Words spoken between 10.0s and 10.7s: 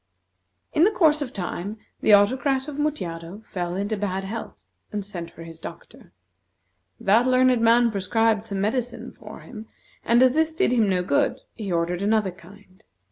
and as this